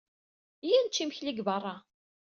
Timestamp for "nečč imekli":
0.85-1.31